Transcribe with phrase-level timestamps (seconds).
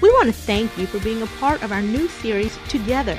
[0.00, 3.18] We want to thank you for being a part of our new series, Twogether.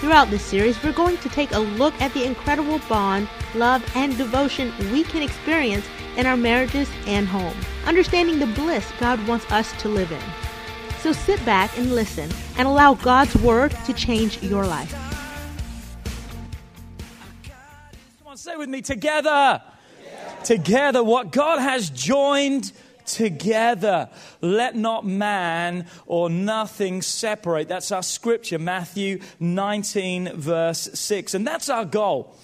[0.00, 4.14] Throughout this series, we're going to take a look at the incredible bond, love, and
[4.18, 5.86] devotion we can experience
[6.18, 7.56] in our marriages and home,
[7.86, 10.20] understanding the bliss God wants us to live in.
[10.98, 14.92] So sit back and listen and allow God's Word to change your life.
[18.18, 19.62] Come on, say with me together.
[20.44, 22.72] Together, what God has joined
[23.08, 24.08] together.
[24.40, 27.68] Let not man or nothing separate.
[27.68, 31.34] That's our scripture, Matthew 19, verse 6.
[31.34, 32.36] And that's our goal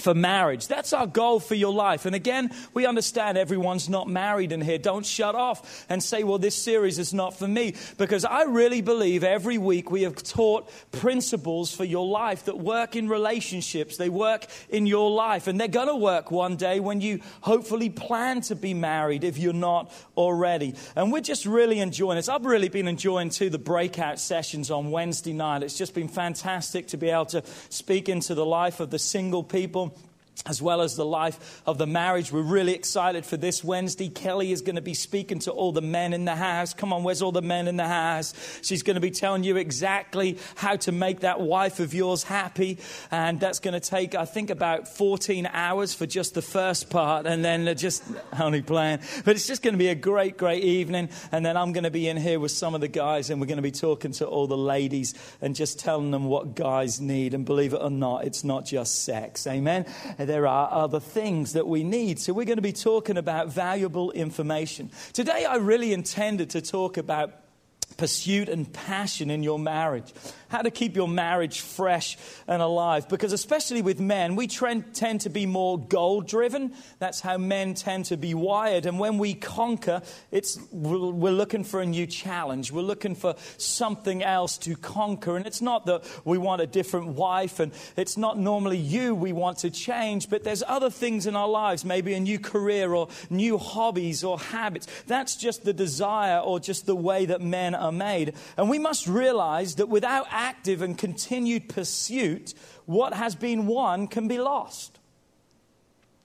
[0.00, 0.66] for marriage.
[0.66, 2.06] That's our goal for your life.
[2.06, 4.78] And again, we understand everyone's not married in here.
[4.78, 7.74] Don't shut off and say, well, this series is not for me.
[7.98, 12.96] Because I really believe every week we have taught principles for your life that work
[12.96, 13.96] in relationships.
[13.96, 15.46] They work in your life.
[15.46, 19.38] And they're going to work one day when you hopefully plan to be married if
[19.38, 20.74] you're not already.
[20.96, 22.28] And we're just really enjoying this.
[22.28, 25.62] I've really been enjoying too the breakout sessions on Wednesday night.
[25.62, 29.42] It's just been fantastic to be able to speak into the life of the single
[29.42, 29.89] people
[30.46, 32.32] as well as the life of the marriage.
[32.32, 34.08] We're really excited for this Wednesday.
[34.08, 36.72] Kelly is going to be speaking to all the men in the house.
[36.72, 38.32] Come on, where's all the men in the house?
[38.62, 42.78] She's going to be telling you exactly how to make that wife of yours happy.
[43.10, 47.26] And that's going to take, I think, about 14 hours for just the first part.
[47.26, 48.02] And then just
[48.40, 49.00] only playing.
[49.24, 51.10] But it's just going to be a great, great evening.
[51.32, 53.46] And then I'm going to be in here with some of the guys and we're
[53.46, 57.34] going to be talking to all the ladies and just telling them what guys need.
[57.34, 59.46] And believe it or not, it's not just sex.
[59.46, 59.84] Amen.
[60.18, 62.20] And there are other things that we need.
[62.20, 64.90] So, we're going to be talking about valuable information.
[65.12, 67.39] Today, I really intended to talk about
[67.96, 70.12] pursuit and passion in your marriage
[70.50, 73.08] how to keep your marriage fresh and alive.
[73.08, 76.72] Because, especially with men, we trend, tend to be more goal driven.
[76.98, 78.84] That's how men tend to be wired.
[78.84, 82.72] And when we conquer, it's, we're looking for a new challenge.
[82.72, 85.36] We're looking for something else to conquer.
[85.36, 89.32] And it's not that we want a different wife, and it's not normally you we
[89.32, 93.08] want to change, but there's other things in our lives, maybe a new career or
[93.28, 94.88] new hobbies or habits.
[95.06, 98.34] That's just the desire or just the way that men are made.
[98.56, 102.54] And we must realize that without active and continued pursuit,
[102.86, 104.99] what has been won can be lost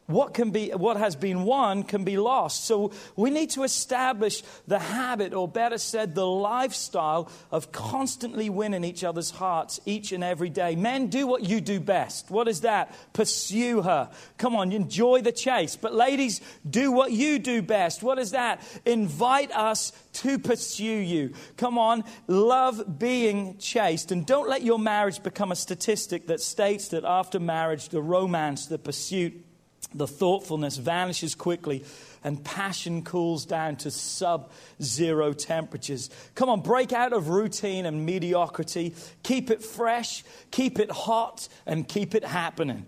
[0.08, 2.66] what can be what has been won can be lost.
[2.66, 8.84] So we need to establish the habit or better said the lifestyle of constantly winning
[8.84, 10.76] each other's hearts each and every day.
[10.76, 12.30] Men do what you do best.
[12.30, 12.96] What is that?
[13.14, 14.12] Pursue her.
[14.38, 15.76] Come on enjoy the chase.
[15.76, 18.04] But ladies do what you do best.
[18.04, 18.62] What is that?
[18.86, 21.34] Invite us to pursue you.
[21.58, 24.12] Come on love being chased.
[24.12, 28.68] And don't let your marriage become a statistic that states that after marriage the romance
[28.68, 29.46] the pursuit
[29.94, 31.84] the thoughtfulness vanishes quickly
[32.24, 34.52] and passion cools down to sub
[34.82, 36.10] zero temperatures.
[36.34, 38.96] Come on, break out of routine and mediocrity.
[39.24, 42.86] Keep it fresh, keep it hot, and keep it happening.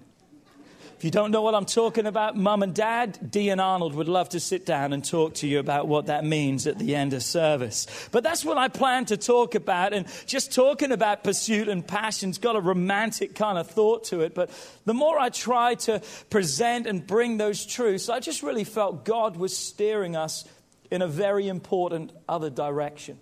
[0.97, 4.07] If you don't know what I'm talking about, mum and dad, Dee and Arnold would
[4.07, 7.13] love to sit down and talk to you about what that means at the end
[7.13, 7.85] of service.
[8.11, 9.93] But that's what I plan to talk about.
[9.93, 14.33] And just talking about pursuit and passion's got a romantic kind of thought to it.
[14.33, 14.49] But
[14.85, 19.37] the more I try to present and bring those truths, I just really felt God
[19.37, 20.45] was steering us
[20.89, 23.19] in a very important other direction.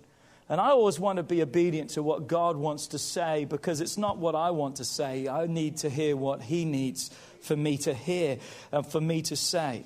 [0.48, 3.98] And I always want to be obedient to what God wants to say because it's
[3.98, 5.28] not what I want to say.
[5.28, 7.10] I need to hear what He needs
[7.46, 8.38] for me to hear
[8.72, 9.84] and for me to say.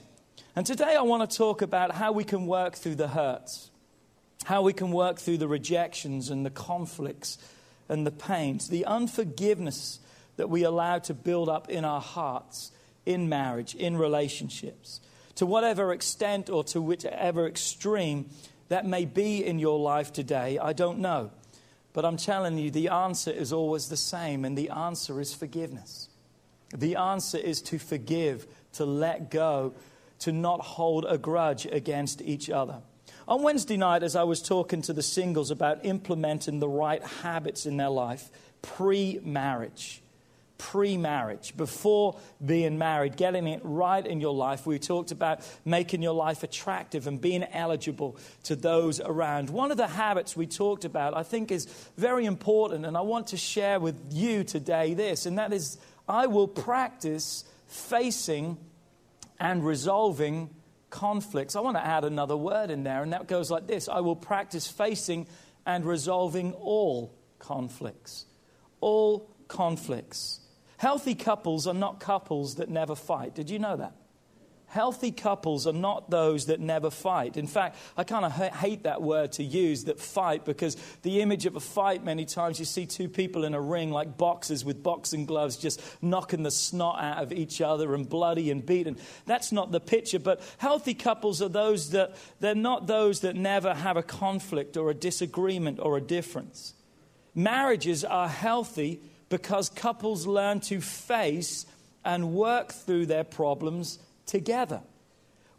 [0.57, 3.71] And today I want to talk about how we can work through the hurts,
[4.45, 7.39] how we can work through the rejections and the conflicts
[7.89, 10.01] and the pains, the unforgiveness
[10.37, 12.73] that we allow to build up in our hearts,
[13.07, 15.01] in marriage, in relationships.
[15.37, 18.31] To whatever extent or to whichever extreme
[18.69, 21.31] that may be in your life today, I don't know.
[21.93, 26.10] But I'm telling you, the answer is always the same, and the answer is forgiveness.
[26.75, 29.75] The answer is to forgive, to let go,
[30.21, 32.83] to not hold a grudge against each other.
[33.27, 37.67] On Wednesday night, as I was talking to the singles about implementing the right habits
[37.67, 38.31] in their life
[38.63, 40.03] pre marriage,
[40.59, 46.03] pre marriage, before being married, getting it right in your life, we talked about making
[46.03, 49.49] your life attractive and being eligible to those around.
[49.49, 51.67] One of the habits we talked about, I think, is
[51.97, 55.79] very important, and I want to share with you today this, and that is
[56.11, 58.59] I will practice facing
[59.39, 60.51] and resolving
[60.91, 61.57] conflicts.
[61.57, 64.17] I want to add another word in there, and that goes like this I will
[64.17, 65.27] practice facing
[65.65, 68.27] and resolving all conflicts.
[68.81, 70.41] All conflicts.
[70.79, 73.35] Healthy couples are not couples that never fight.
[73.35, 73.95] Did you know that?
[74.71, 77.37] Healthy couples are not those that never fight.
[77.37, 81.45] In fact, I kind of hate that word to use, that fight, because the image
[81.45, 84.81] of a fight, many times you see two people in a ring like boxers with
[84.81, 88.97] boxing gloves just knocking the snot out of each other and bloody and beaten.
[89.27, 90.21] That's not the picture.
[90.21, 94.89] But healthy couples are those that, they're not those that never have a conflict or
[94.89, 96.75] a disagreement or a difference.
[97.35, 99.01] Marriages are healthy
[99.31, 101.67] because couples learn to face
[102.05, 104.83] and work through their problems together.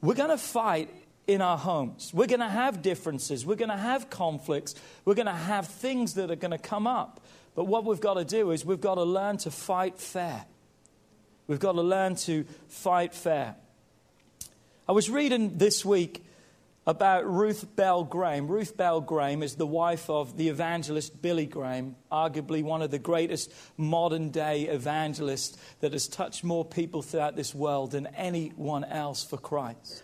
[0.01, 0.89] We're going to fight
[1.27, 2.11] in our homes.
[2.13, 3.45] We're going to have differences.
[3.45, 4.75] We're going to have conflicts.
[5.05, 7.21] We're going to have things that are going to come up.
[7.55, 10.45] But what we've got to do is we've got to learn to fight fair.
[11.47, 13.55] We've got to learn to fight fair.
[14.87, 16.23] I was reading this week
[16.87, 18.47] about Ruth Bell Graham.
[18.47, 22.99] Ruth Bell Graham is the wife of the evangelist Billy Graham, arguably one of the
[22.99, 29.23] greatest modern day evangelists that has touched more people throughout this world than anyone else
[29.23, 30.03] for Christ.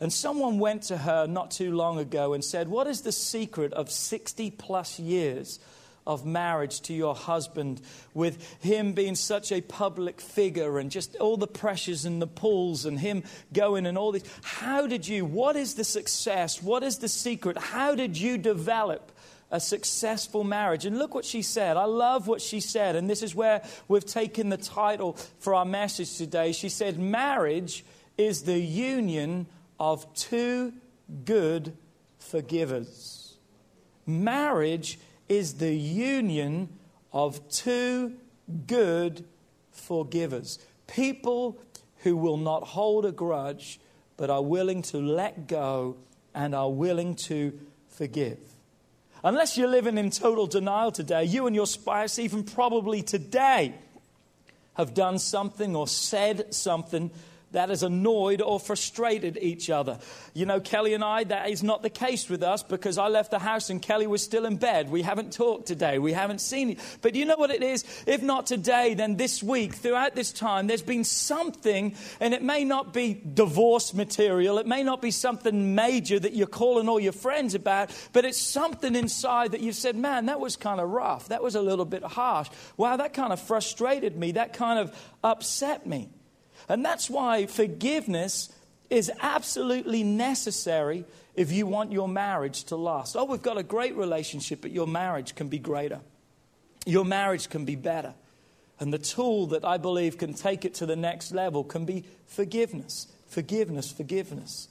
[0.00, 3.72] And someone went to her not too long ago and said, What is the secret
[3.72, 5.60] of 60 plus years
[6.06, 7.80] of marriage to your husband,
[8.14, 12.84] with him being such a public figure and just all the pressures and the pulls
[12.84, 13.22] and him
[13.52, 14.24] going and all this.
[14.42, 16.62] How did you, what is the success?
[16.62, 17.56] What is the secret?
[17.56, 19.12] How did you develop
[19.50, 20.84] a successful marriage?
[20.86, 21.76] And look what she said.
[21.76, 22.96] I love what she said.
[22.96, 26.52] And this is where we've taken the title for our message today.
[26.52, 27.84] She said, Marriage
[28.18, 29.46] is the union
[29.78, 30.72] of two
[31.24, 31.76] good
[32.18, 33.34] forgivers.
[34.06, 34.98] Marriage
[35.28, 36.68] is the union
[37.12, 38.14] of two
[38.66, 39.24] good
[39.70, 40.58] forgivers.
[40.86, 41.58] People
[41.98, 43.80] who will not hold a grudge,
[44.16, 45.96] but are willing to let go
[46.34, 47.58] and are willing to
[47.88, 48.38] forgive.
[49.24, 53.74] Unless you're living in total denial today, you and your spouse, even probably today,
[54.74, 57.10] have done something or said something
[57.52, 59.98] that has annoyed or frustrated each other.
[60.34, 63.30] You know, Kelly and I, that is not the case with us because I left
[63.30, 64.90] the house and Kelly was still in bed.
[64.90, 65.98] We haven't talked today.
[65.98, 66.98] We haven't seen it.
[67.00, 67.84] But you know what it is?
[68.06, 72.64] If not today, then this week, throughout this time, there's been something, and it may
[72.64, 77.12] not be divorce material, it may not be something major that you're calling all your
[77.12, 81.28] friends about, but it's something inside that you've said, man, that was kind of rough.
[81.28, 82.48] That was a little bit harsh.
[82.76, 84.32] Wow, that kind of frustrated me.
[84.32, 86.08] That kind of upset me.
[86.68, 88.50] And that's why forgiveness
[88.90, 91.04] is absolutely necessary
[91.34, 93.16] if you want your marriage to last.
[93.16, 96.00] Oh, we've got a great relationship, but your marriage can be greater.
[96.84, 98.14] Your marriage can be better.
[98.80, 102.04] And the tool that I believe can take it to the next level can be
[102.26, 104.68] forgiveness, forgiveness, forgiveness.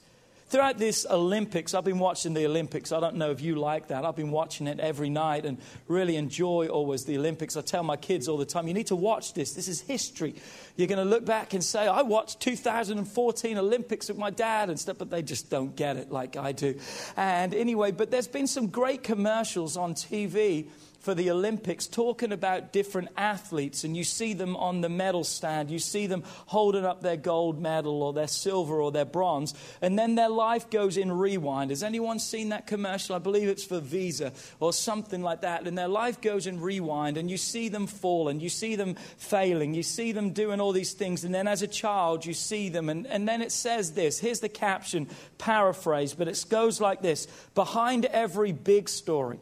[0.51, 2.91] Throughout this Olympics, I've been watching the Olympics.
[2.91, 4.03] I don't know if you like that.
[4.03, 5.57] I've been watching it every night and
[5.87, 7.55] really enjoy always the Olympics.
[7.55, 9.53] I tell my kids all the time, you need to watch this.
[9.53, 10.35] This is history.
[10.75, 14.77] You're going to look back and say, I watched 2014 Olympics with my dad and
[14.77, 16.77] stuff, but they just don't get it like I do.
[17.15, 20.67] And anyway, but there's been some great commercials on TV
[21.01, 25.71] for the Olympics talking about different athletes, and you see them on the medal stand.
[25.71, 29.97] You see them holding up their gold medal or their silver or their bronze, and
[29.97, 31.71] then their life goes in rewind.
[31.71, 33.15] Has anyone seen that commercial?
[33.15, 35.67] I believe it's for Visa or something like that.
[35.67, 38.95] And their life goes in rewind, and you see them fall, and you see them
[39.17, 42.69] failing, you see them doing all these things, and then as a child, you see
[42.69, 45.09] them, and, and then it says this here's the caption,
[45.39, 49.39] paraphrase, but it goes like this Behind every big story,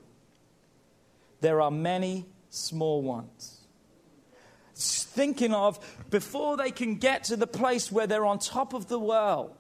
[1.42, 3.58] there are many small ones.
[4.76, 5.80] Thinking of
[6.10, 9.56] before they can get to the place where they're on top of the world,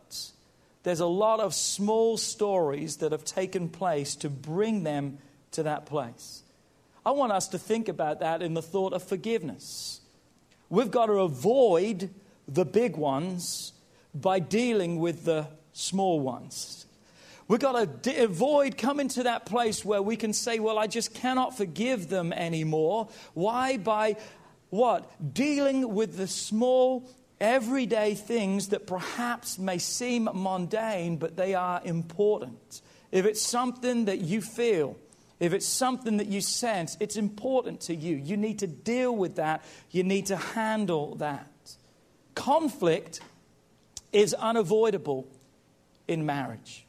[0.83, 5.17] there's a lot of small stories that have taken place to bring them
[5.51, 6.43] to that place.
[7.05, 10.01] I want us to think about that in the thought of forgiveness.
[10.69, 12.11] We've got to avoid
[12.47, 13.73] the big ones
[14.13, 16.85] by dealing with the small ones.
[17.49, 21.15] We've got to avoid coming to that place where we can say, well, I just
[21.15, 23.09] cannot forgive them anymore.
[23.33, 23.77] Why?
[23.77, 24.17] By
[24.69, 25.33] what?
[25.33, 27.09] Dealing with the small,
[27.41, 32.81] everyday things that perhaps may seem mundane, but they are important.
[33.11, 34.95] If it's something that you feel,
[35.39, 38.15] if it's something that you sense, it's important to you.
[38.15, 39.63] You need to deal with that.
[39.89, 41.49] You need to handle that.
[42.35, 43.21] Conflict
[44.13, 45.27] is unavoidable
[46.07, 46.85] in marriage.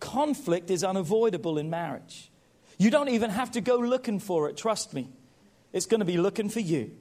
[0.00, 2.30] Conflict is unavoidable in marriage.
[2.78, 5.08] You don't even have to go looking for it, trust me.
[5.72, 6.92] It's going to be looking for you,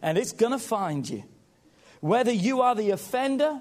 [0.00, 1.24] and it's going to find you.
[2.00, 3.60] Whether you are the offender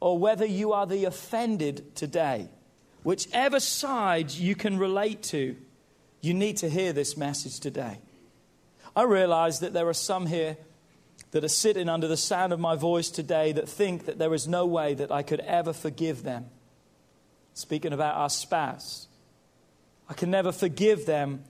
[0.00, 2.48] or whether you are the offended today,
[3.02, 5.56] whichever side you can relate to,
[6.20, 7.98] you need to hear this message today.
[8.94, 10.56] I realize that there are some here
[11.32, 14.46] that are sitting under the sound of my voice today that think that there is
[14.46, 16.46] no way that I could ever forgive them.
[17.54, 19.06] Speaking about our spouse,
[20.08, 21.44] I can never forgive them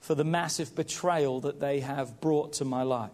[0.00, 3.10] for the massive betrayal that they have brought to my life.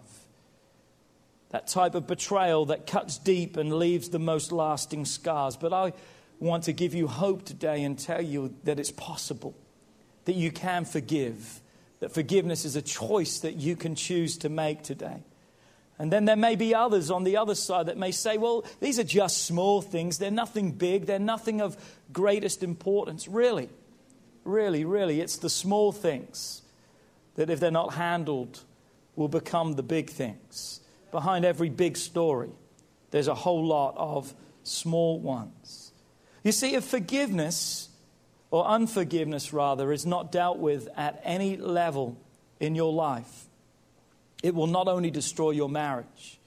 [1.50, 5.56] That type of betrayal that cuts deep and leaves the most lasting scars.
[5.56, 5.92] But I
[6.38, 9.54] want to give you hope today and tell you that it's possible,
[10.26, 11.60] that you can forgive,
[12.00, 15.22] that forgiveness is a choice that you can choose to make today.
[15.98, 18.98] And then there may be others on the other side that may say, well, these
[18.98, 20.18] are just small things.
[20.18, 21.06] They're nothing big.
[21.06, 21.76] They're nothing of
[22.12, 23.28] greatest importance.
[23.28, 23.68] Really,
[24.44, 26.62] really, really, it's the small things
[27.36, 28.60] that, if they're not handled,
[29.14, 30.80] will become the big things.
[31.12, 32.50] Behind every big story,
[33.12, 34.34] there's a whole lot of
[34.64, 35.92] small ones.
[36.42, 37.88] You see, if forgiveness,
[38.50, 42.20] or unforgiveness rather, is not dealt with at any level
[42.58, 43.43] in your life,
[44.42, 46.38] it will not only destroy your marriage,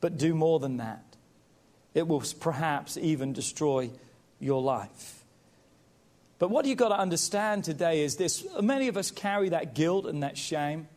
[0.00, 1.04] but do more than that.
[1.94, 3.90] It will perhaps even destroy
[4.38, 5.24] your life.
[6.38, 10.06] But what you've got to understand today is this many of us carry that guilt
[10.06, 10.88] and that shame.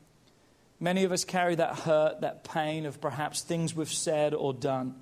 [0.79, 4.95] Many of us carry that hurt, that pain of perhaps things we've said or done.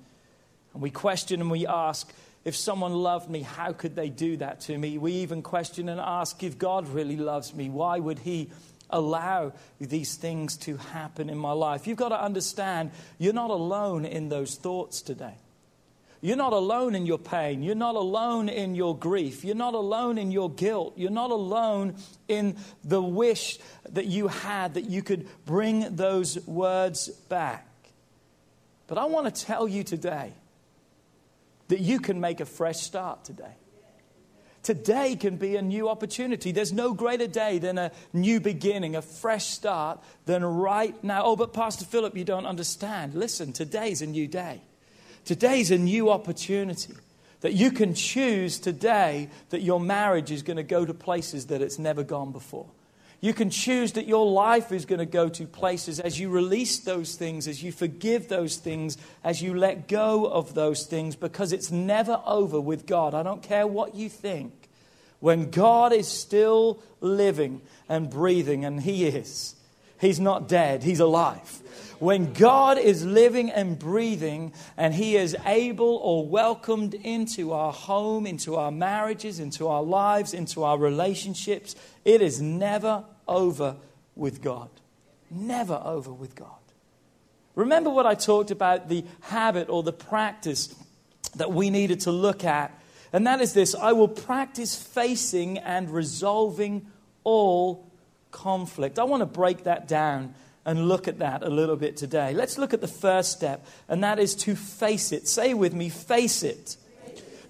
[0.72, 2.12] And we question and we ask,
[2.44, 4.98] if someone loved me, how could they do that to me?
[4.98, 8.50] We even question and ask, if God really loves me, why would He
[8.92, 11.86] allow these things to happen in my life.
[11.86, 15.34] You've got to understand you're not alone in those thoughts today.
[16.20, 17.64] You're not alone in your pain.
[17.64, 19.44] You're not alone in your grief.
[19.44, 20.94] You're not alone in your guilt.
[20.96, 21.96] You're not alone
[22.28, 23.58] in the wish
[23.90, 27.66] that you had that you could bring those words back.
[28.86, 30.32] But I want to tell you today
[31.68, 33.56] that you can make a fresh start today.
[34.62, 36.52] Today can be a new opportunity.
[36.52, 41.24] There's no greater day than a new beginning, a fresh start, than right now.
[41.24, 43.14] Oh, but Pastor Philip, you don't understand.
[43.14, 44.60] Listen, today's a new day.
[45.24, 46.94] Today's a new opportunity
[47.40, 51.60] that you can choose today that your marriage is going to go to places that
[51.60, 52.66] it's never gone before.
[53.22, 56.80] You can choose that your life is going to go to places as you release
[56.80, 61.52] those things, as you forgive those things, as you let go of those things, because
[61.52, 63.14] it's never over with God.
[63.14, 64.68] I don't care what you think.
[65.20, 69.54] When God is still living and breathing, and He is,
[70.02, 71.60] He's not dead, He's alive.
[72.00, 78.26] When God is living and breathing and He is able or welcomed into our home,
[78.26, 83.76] into our marriages, into our lives, into our relationships, it is never over
[84.16, 84.70] with God.
[85.30, 86.48] Never over with God.
[87.54, 90.74] Remember what I talked about the habit or the practice
[91.36, 92.76] that we needed to look at,
[93.12, 96.90] and that is this I will practice facing and resolving
[97.22, 97.91] all
[98.32, 98.98] conflict.
[98.98, 100.34] I want to break that down
[100.64, 102.32] and look at that a little bit today.
[102.34, 105.28] Let's look at the first step, and that is to face it.
[105.28, 106.76] Say with me, face it.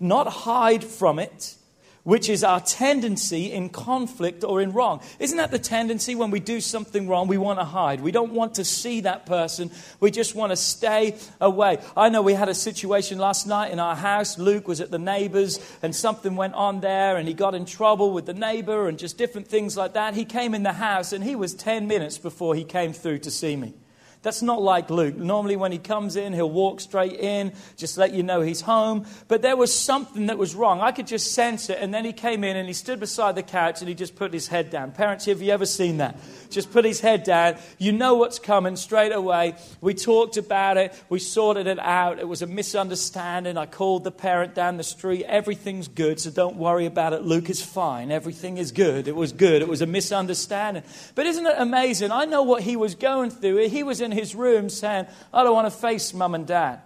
[0.00, 1.56] Not hide from it,
[2.04, 5.00] which is our tendency in conflict or in wrong.
[5.18, 8.00] Isn't that the tendency when we do something wrong, we want to hide?
[8.00, 11.78] We don't want to see that person, we just want to stay away.
[11.96, 14.38] I know we had a situation last night in our house.
[14.38, 18.12] Luke was at the neighbor's, and something went on there, and he got in trouble
[18.12, 20.14] with the neighbor, and just different things like that.
[20.14, 23.30] He came in the house, and he was 10 minutes before he came through to
[23.30, 23.74] see me.
[24.22, 25.16] That's not like Luke.
[25.16, 29.04] Normally, when he comes in, he'll walk straight in, just let you know he's home.
[29.26, 30.80] But there was something that was wrong.
[30.80, 31.78] I could just sense it.
[31.80, 34.32] And then he came in and he stood beside the couch and he just put
[34.32, 34.92] his head down.
[34.92, 36.16] Parents, have you ever seen that?
[36.50, 37.56] Just put his head down.
[37.78, 39.56] You know what's coming straight away.
[39.80, 42.20] We talked about it, we sorted it out.
[42.20, 43.56] It was a misunderstanding.
[43.56, 45.24] I called the parent down the street.
[45.24, 47.22] Everything's good, so don't worry about it.
[47.22, 48.12] Luke is fine.
[48.12, 49.08] Everything is good.
[49.08, 49.62] It was good.
[49.62, 50.84] It was a misunderstanding.
[51.16, 52.12] But isn't it amazing?
[52.12, 53.68] I know what he was going through.
[53.68, 56.80] He was in his room saying, I don't want to face mum and dad.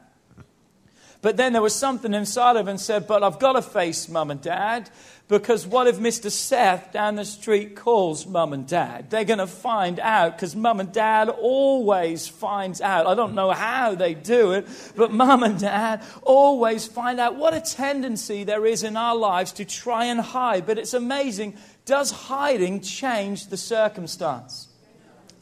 [1.22, 4.30] But then there was something inside of him said, But I've got to face mum
[4.30, 4.90] and dad
[5.28, 6.30] because what if Mr.
[6.30, 9.10] Seth down the street calls mum and dad?
[9.10, 13.08] They're going to find out because mum and dad always finds out.
[13.08, 17.34] I don't know how they do it, but mum and dad always find out.
[17.34, 20.64] What a tendency there is in our lives to try and hide.
[20.64, 21.56] But it's amazing.
[21.86, 24.65] Does hiding change the circumstance?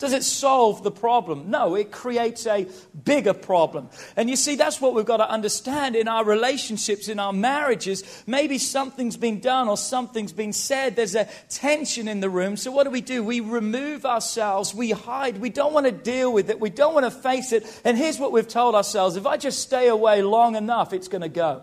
[0.04, 1.48] Does it solve the problem?
[1.48, 2.66] No, it creates a
[3.04, 3.88] bigger problem.
[4.16, 8.04] And you see, that's what we've got to understand in our relationships, in our marriages.
[8.26, 10.94] Maybe something's been done or something's been said.
[10.94, 12.58] There's a tension in the room.
[12.58, 13.24] So, what do we do?
[13.24, 15.38] We remove ourselves, we hide.
[15.38, 17.64] We don't want to deal with it, we don't want to face it.
[17.82, 21.22] And here's what we've told ourselves if I just stay away long enough, it's going
[21.22, 21.62] to go.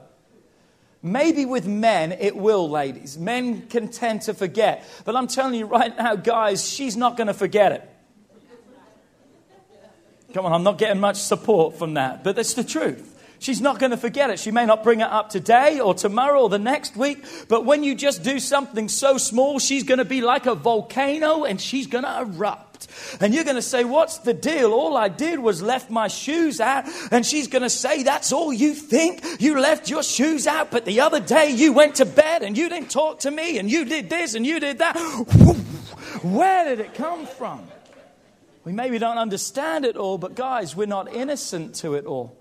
[1.03, 3.19] Maybe with men it will, ladies.
[3.19, 4.83] Men can tend to forget.
[5.05, 7.90] But I'm telling you right now, guys, she's not going to forget it.
[10.33, 13.07] Come on, I'm not getting much support from that, but that's the truth.
[13.39, 14.39] She's not going to forget it.
[14.39, 17.83] She may not bring it up today or tomorrow or the next week, but when
[17.83, 21.88] you just do something so small, she's going to be like a volcano and she's
[21.88, 22.88] going to erupt.
[23.19, 24.73] And you're going to say, What's the deal?
[24.73, 26.85] All I did was left my shoes out.
[27.11, 29.23] And she's going to say, That's all you think?
[29.39, 32.69] You left your shoes out, but the other day you went to bed and you
[32.69, 34.97] didn't talk to me and you did this and you did that.
[36.21, 37.67] Where did it come from?
[38.63, 42.38] We maybe don't understand it all, but guys, we're not innocent to it all.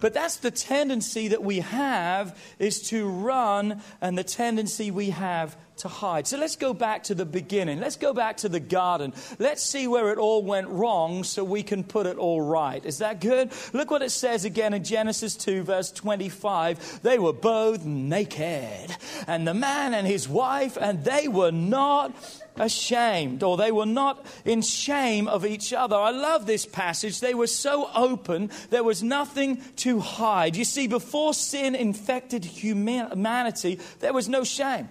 [0.00, 5.56] But that's the tendency that we have is to run and the tendency we have
[5.78, 6.26] to hide.
[6.26, 7.80] So let's go back to the beginning.
[7.80, 9.12] Let's go back to the garden.
[9.38, 12.84] Let's see where it all went wrong so we can put it all right.
[12.84, 13.52] Is that good?
[13.72, 17.02] Look what it says again in Genesis 2, verse 25.
[17.02, 18.96] They were both naked,
[19.26, 22.12] and the man and his wife, and they were not
[22.58, 25.96] ashamed, or they were not in shame of each other.
[25.96, 27.20] I love this passage.
[27.20, 30.56] They were so open, there was nothing to hide.
[30.56, 34.88] You see, before sin infected humanity, there was no shame,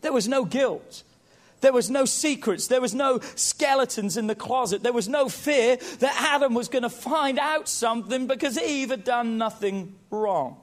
[0.00, 1.02] there was no guilt.
[1.60, 2.68] There was no secrets.
[2.68, 4.82] There was no skeletons in the closet.
[4.82, 9.04] There was no fear that Adam was going to find out something because Eve had
[9.04, 10.56] done nothing wrong.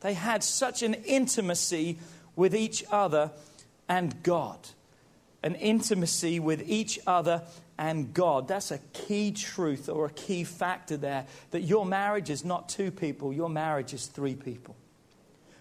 [0.00, 1.98] They had such an intimacy
[2.36, 3.30] with each other
[3.88, 4.58] and God
[5.44, 7.42] an intimacy with each other
[7.78, 8.48] and God.
[8.48, 12.90] That's a key truth or a key factor there that your marriage is not two
[12.90, 14.74] people, your marriage is three people.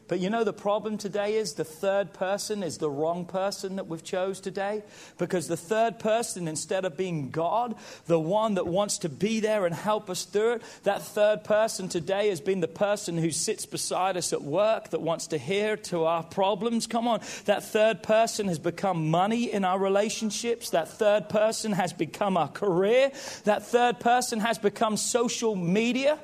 [0.08, 3.88] But you know, the problem today is the third person is the wrong person that
[3.88, 4.84] we've chose today.
[5.18, 9.66] Because the third person, instead of being God, the one that wants to be there
[9.66, 13.66] and help us through it, that third person today has been the person who sits
[13.66, 16.86] beside us at work that wants to hear to our problems.
[16.88, 17.22] Come on.
[17.46, 20.72] That third person has become money in our relationships.
[20.72, 23.12] That third person has become our career.
[23.46, 26.20] That third person has become social media.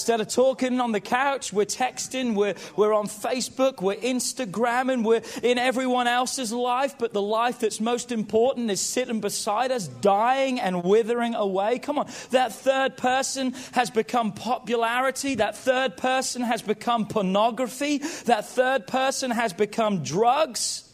[0.00, 5.20] Instead of talking on the couch, we're texting, we're, we're on Facebook, we're Instagramming, we're
[5.42, 10.58] in everyone else's life, but the life that's most important is sitting beside us, dying
[10.58, 11.78] and withering away.
[11.78, 12.08] Come on.
[12.30, 15.34] That third person has become popularity.
[15.34, 17.98] That third person has become pornography.
[18.24, 20.89] That third person has become drugs.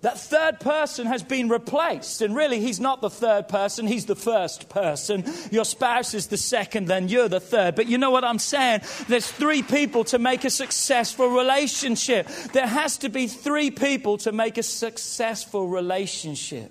[0.00, 2.22] That third person has been replaced.
[2.22, 5.24] And really, he's not the third person, he's the first person.
[5.50, 7.74] Your spouse is the second, then you're the third.
[7.74, 8.82] But you know what I'm saying?
[9.08, 12.28] There's three people to make a successful relationship.
[12.52, 16.70] There has to be three people to make a successful relationship.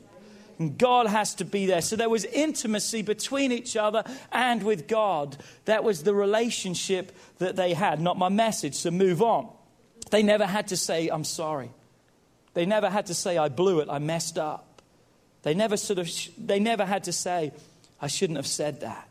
[0.59, 1.81] And God has to be there.
[1.81, 5.37] So there was intimacy between each other and with God.
[5.65, 7.99] That was the relationship that they had.
[7.99, 9.49] Not my message, so move on.
[10.09, 11.69] They never had to say, I'm sorry.
[12.57, 14.81] They never had to say, I blew it, I messed up.
[15.43, 17.51] They never, sort of, they never had to say,
[18.01, 19.07] I shouldn't have said that.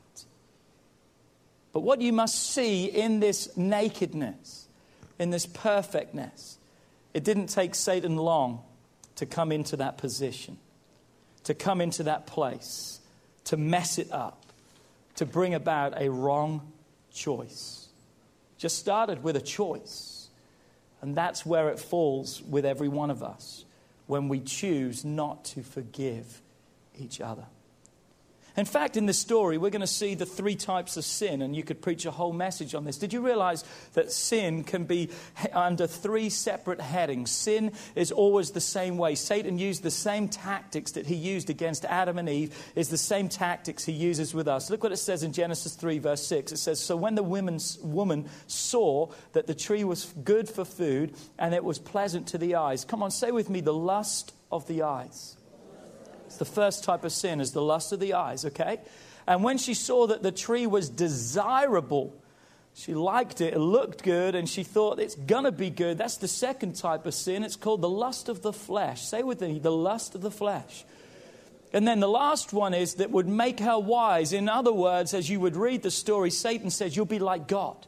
[1.73, 4.67] But what you must see in this nakedness,
[5.21, 6.59] in this perfectness,
[7.15, 8.65] it didn't take Satan long
[9.15, 10.59] to come into that position,
[11.45, 12.99] to come into that place,
[13.45, 14.45] to mess it up,
[15.15, 16.73] to bring about a wrong
[17.13, 17.87] choice.
[18.59, 20.16] Just started with a choice.
[21.03, 23.65] And that's where it falls with every one of us
[24.07, 26.41] when we choose not to forgive
[26.99, 27.47] each other.
[28.57, 31.55] In fact, in this story, we're going to see the three types of sin, and
[31.55, 32.97] you could preach a whole message on this.
[32.97, 35.11] Did you realize that sin can be
[35.53, 37.31] under three separate headings?
[37.31, 39.15] Sin is always the same way.
[39.15, 43.29] Satan used the same tactics that he used against Adam and Eve, is the same
[43.29, 44.71] tactics he uses with us.
[44.71, 46.53] Look what it says in Genesis 3, verse 6.
[46.53, 51.55] It says, So when the woman saw that the tree was good for food and
[51.55, 54.83] it was pleasant to the eyes, come on, say with me, the lust of the
[54.83, 55.36] eyes
[56.37, 58.81] the first type of sin is the lust of the eyes, okay?
[59.27, 62.15] And when she saw that the tree was desirable,
[62.75, 65.99] she liked it, it looked good, and she thought it's gonna be good.
[65.99, 67.43] That's the second type of sin.
[67.43, 69.03] It's called the lust of the flesh.
[69.03, 70.85] Say with me, the lust of the flesh.
[71.73, 74.33] And then the last one is that would make her wise.
[74.33, 77.87] In other words, as you would read the story, Satan says, You'll be like God.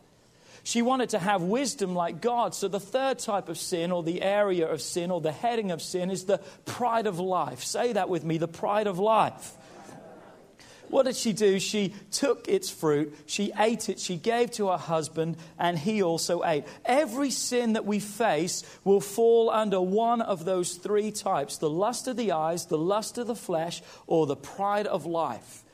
[0.68, 2.54] She wanted to have wisdom like God.
[2.54, 5.80] So the third type of sin, or the area of sin, or the heading of
[5.80, 7.64] sin, is the pride of life.
[7.64, 9.54] Say that with me the pride of life.
[10.90, 11.58] What did she do?
[11.58, 16.44] She took its fruit, she ate it, she gave to her husband, and he also
[16.44, 16.64] ate.
[16.84, 22.08] Every sin that we face will fall under one of those three types the lust
[22.08, 25.64] of the eyes, the lust of the flesh, or the pride of life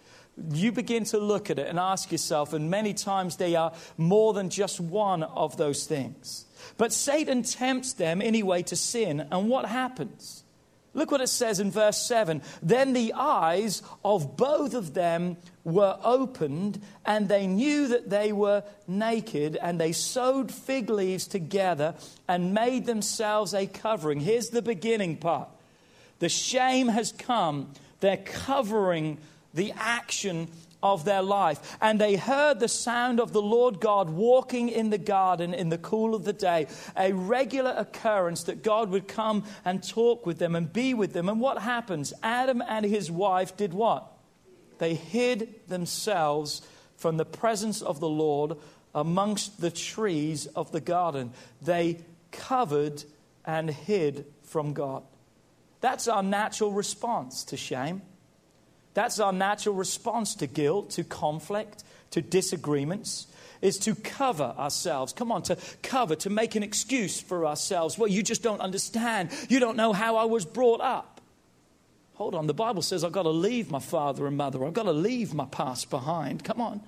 [0.52, 4.32] you begin to look at it and ask yourself, and many times they are more
[4.32, 6.46] than just one of those things.
[6.76, 10.44] But Satan tempts them anyway to sin, and what happens?
[10.94, 12.40] Look what it says in verse 7.
[12.62, 18.62] Then the eyes of both of them were opened, and they knew that they were
[18.86, 21.94] naked, and they sewed fig leaves together
[22.28, 24.20] and made themselves a covering.
[24.20, 25.48] Here's the beginning part
[26.20, 27.72] the shame has come.
[28.00, 29.18] They're covering
[29.54, 30.48] the action
[30.82, 31.78] of their life.
[31.80, 35.78] And they heard the sound of the Lord God walking in the garden in the
[35.78, 40.54] cool of the day, a regular occurrence that God would come and talk with them
[40.54, 41.30] and be with them.
[41.30, 42.12] And what happens?
[42.22, 44.12] Adam and his wife did what?
[44.78, 46.60] They hid themselves
[46.96, 48.58] from the presence of the Lord
[48.94, 51.32] amongst the trees of the garden.
[51.62, 53.04] They covered
[53.44, 55.02] and hid from God.
[55.80, 58.02] That's our natural response to shame.
[58.94, 63.26] That's our natural response to guilt, to conflict, to disagreements,
[63.60, 65.12] is to cover ourselves.
[65.12, 67.98] Come on, to cover, to make an excuse for ourselves.
[67.98, 69.30] Well, you just don't understand.
[69.48, 71.20] You don't know how I was brought up.
[72.14, 74.84] Hold on, the Bible says I've got to leave my father and mother, I've got
[74.84, 76.44] to leave my past behind.
[76.44, 76.80] Come on.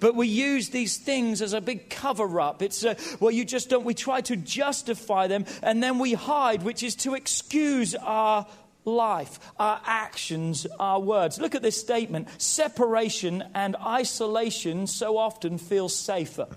[0.00, 2.62] But we use these things as a big cover up.
[2.62, 6.62] It's, a, well, you just don't, we try to justify them and then we hide,
[6.62, 8.46] which is to excuse our
[8.84, 11.40] life, our actions, our words.
[11.40, 16.48] Look at this statement separation and isolation so often feel safer.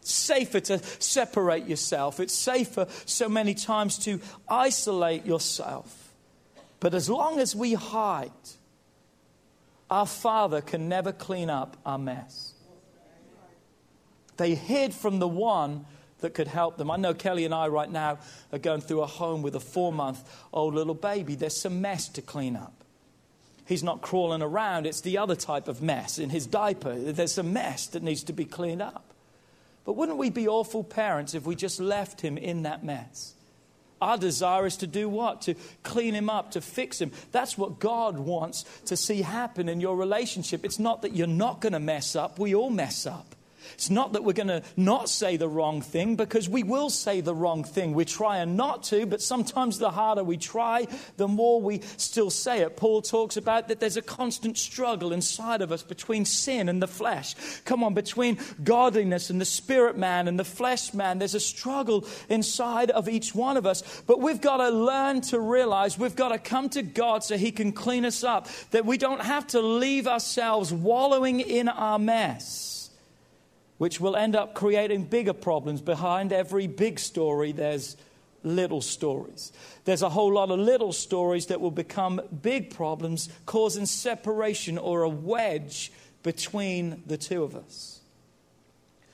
[0.00, 6.14] safer to separate yourself, it's safer so many times to isolate yourself.
[6.80, 8.30] But as long as we hide,
[9.90, 12.54] our Father can never clean up our mess.
[14.36, 15.86] They hid from the one
[16.20, 16.90] that could help them.
[16.90, 18.18] I know Kelly and I right now
[18.52, 21.34] are going through a home with a four month old little baby.
[21.34, 22.72] There's some mess to clean up.
[23.66, 26.94] He's not crawling around, it's the other type of mess in his diaper.
[26.94, 29.04] There's some mess that needs to be cleaned up.
[29.84, 33.34] But wouldn't we be awful parents if we just left him in that mess?
[34.00, 35.42] Our desire is to do what?
[35.42, 37.12] To clean him up, to fix him.
[37.32, 40.64] That's what God wants to see happen in your relationship.
[40.64, 43.35] It's not that you're not going to mess up, we all mess up.
[43.74, 47.20] It's not that we're going to not say the wrong thing because we will say
[47.20, 47.94] the wrong thing.
[47.94, 52.60] We're trying not to, but sometimes the harder we try, the more we still say
[52.60, 52.76] it.
[52.76, 56.86] Paul talks about that there's a constant struggle inside of us between sin and the
[56.88, 57.34] flesh.
[57.64, 61.18] Come on, between godliness and the spirit man and the flesh man.
[61.18, 64.02] There's a struggle inside of each one of us.
[64.06, 67.52] But we've got to learn to realize we've got to come to God so He
[67.52, 72.75] can clean us up, that we don't have to leave ourselves wallowing in our mess
[73.78, 75.80] which will end up creating bigger problems.
[75.80, 77.96] Behind every big story, there's
[78.42, 79.52] little stories.
[79.84, 85.02] There's a whole lot of little stories that will become big problems, causing separation or
[85.02, 87.95] a wedge between the two of us.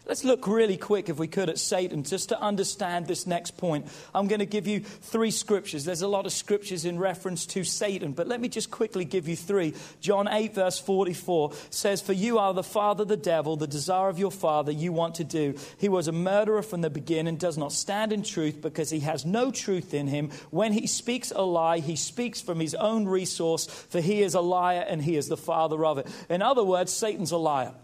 [0.07, 3.87] Let's look really quick, if we could, at Satan just to understand this next point.
[4.15, 5.85] I'm going to give you three scriptures.
[5.85, 9.29] There's a lot of scriptures in reference to Satan, but let me just quickly give
[9.29, 9.75] you three.
[10.01, 14.09] John 8, verse 44 says, For you are the father, of the devil, the desire
[14.09, 15.55] of your father you want to do.
[15.79, 19.27] He was a murderer from the beginning, does not stand in truth because he has
[19.27, 20.31] no truth in him.
[20.51, 24.41] When he speaks a lie, he speaks from his own resource, for he is a
[24.41, 26.07] liar and he is the father of it.
[26.29, 27.75] In other words, Satan's a liar.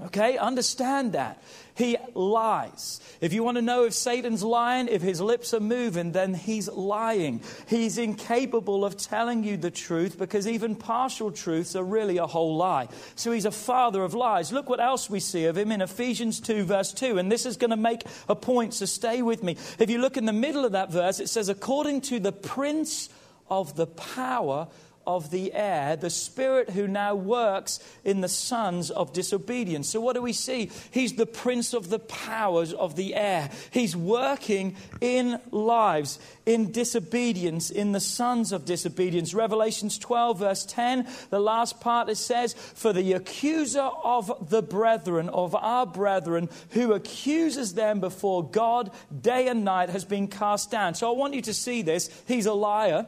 [0.00, 1.42] Okay, understand that.
[1.74, 3.00] He lies.
[3.20, 6.68] If you want to know if Satan's lying, if his lips are moving, then he's
[6.68, 7.40] lying.
[7.66, 12.56] He's incapable of telling you the truth because even partial truths are really a whole
[12.56, 12.88] lie.
[13.14, 14.52] So he's a father of lies.
[14.52, 17.18] Look what else we see of him in Ephesians 2, verse 2.
[17.18, 19.56] And this is going to make a point, so stay with me.
[19.78, 23.08] If you look in the middle of that verse, it says, according to the prince
[23.48, 24.68] of the power
[25.06, 29.88] of the air, the spirit who now works in the sons of disobedience.
[29.88, 30.70] So, what do we see?
[30.90, 33.50] He's the prince of the powers of the air.
[33.70, 39.34] He's working in lives, in disobedience, in the sons of disobedience.
[39.34, 45.28] Revelations 12, verse 10, the last part it says, For the accuser of the brethren,
[45.28, 50.94] of our brethren, who accuses them before God day and night, has been cast down.
[50.94, 52.10] So, I want you to see this.
[52.26, 53.06] He's a liar.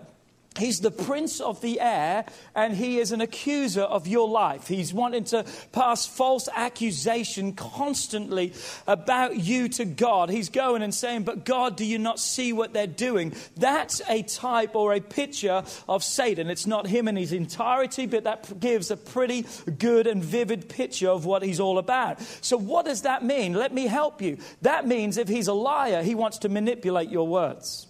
[0.59, 4.69] He's the prince of the air, and he is an accuser of your life.
[4.69, 8.53] He's wanting to pass false accusation constantly
[8.87, 10.31] about you to God.
[10.31, 13.35] He's going and saying, But God, do you not see what they're doing?
[13.57, 16.51] That's a type or a picture of Satan.
[16.51, 19.47] It's not him in his entirety, but that gives a pretty
[19.79, 22.21] good and vivid picture of what he's all about.
[22.43, 23.55] So, what does that mean?
[23.55, 24.38] Let me help you.
[24.62, 27.88] That means if he's a liar, he wants to manipulate your words.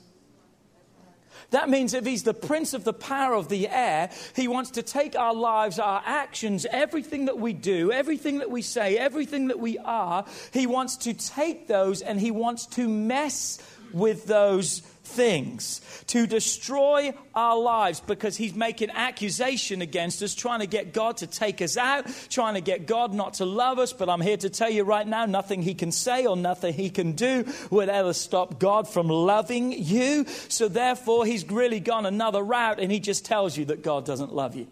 [1.55, 4.83] That means if he's the prince of the power of the air, he wants to
[4.83, 9.61] take our lives, our actions, everything that we do, everything that we say, everything that
[9.61, 13.61] we are, he wants to take those and he wants to mess
[13.93, 20.67] with those things to destroy our lives because he's making accusation against us, trying to
[20.67, 23.93] get God to take us out, trying to get God not to love us.
[23.93, 26.91] But I'm here to tell you right now nothing he can say or nothing he
[26.91, 30.27] can do would ever stop God from loving you.
[30.49, 34.35] So therefore, he's really gone another route and he just tells you that God doesn't
[34.35, 34.67] love you.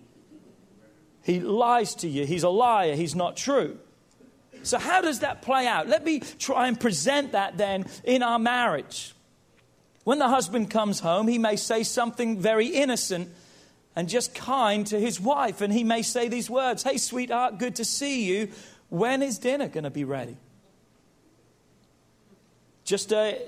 [1.22, 2.26] He lies to you.
[2.26, 2.96] He's a liar.
[2.96, 3.78] He's not true.
[4.64, 5.88] So, how does that play out?
[5.88, 9.14] Let me try and present that then in our marriage.
[10.04, 13.28] When the husband comes home, he may say something very innocent
[13.94, 15.60] and just kind to his wife.
[15.60, 18.48] And he may say these words Hey, sweetheart, good to see you.
[18.88, 20.36] When is dinner going to be ready?
[22.84, 23.40] Just a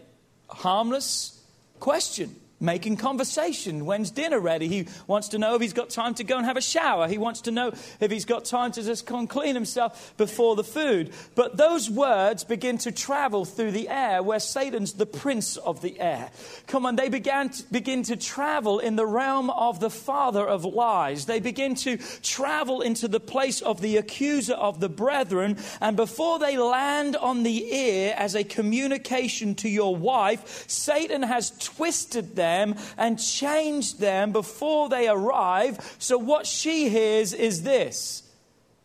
[0.49, 1.43] harmless
[1.81, 2.35] question
[2.65, 3.85] making conversation.
[3.85, 4.69] When's dinner ready?
[4.69, 7.09] He wants to know if he's got time to go and have a shower.
[7.09, 10.65] He wants to know if he's got time to just come clean himself before the
[10.65, 11.13] food.
[11.35, 16.01] But those words begin to travel through the air where Satan's the prince of the
[16.01, 16.31] air.
[16.67, 20.65] Come on, they began to, begin to travel in the realm of the father of
[20.65, 21.27] lies.
[21.27, 25.59] They begin to travel into the place of the accuser of the brethren.
[25.81, 31.51] And before they land on the ear as a communication to your wife, Satan has
[31.59, 35.97] twisted them them and change them before they arrive.
[35.99, 38.23] So what she hears is this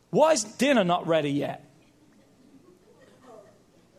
[0.09, 1.65] Why is dinner not ready yet?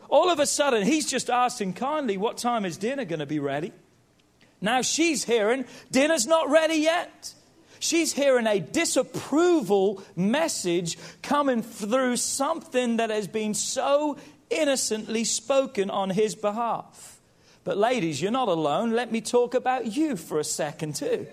[0.08, 3.38] All of a sudden, he's just asking kindly, What time is dinner going to be
[3.38, 3.72] ready?
[4.60, 7.34] Now she's hearing, Dinner's not ready yet.
[7.78, 14.18] She's hearing a disapproval message coming through something that has been so
[14.50, 17.19] innocently spoken on his behalf.
[17.64, 18.92] But, ladies, you're not alone.
[18.92, 21.26] Let me talk about you for a second, too.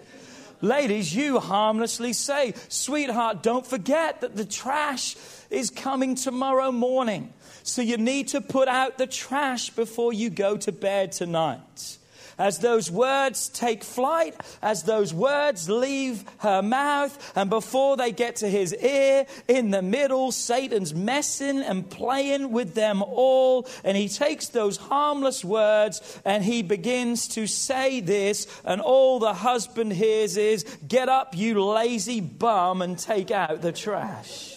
[0.61, 5.15] Ladies, you harmlessly say, Sweetheart, don't forget that the trash
[5.49, 7.31] is coming tomorrow morning.
[7.63, 11.96] So you need to put out the trash before you go to bed tonight.
[12.37, 18.37] As those words take flight, as those words leave her mouth, and before they get
[18.37, 23.67] to his ear, in the middle, Satan's messing and playing with them all.
[23.83, 29.33] And he takes those harmless words and he begins to say this, and all the
[29.33, 34.56] husband hears is, Get up, you lazy bum, and take out the trash.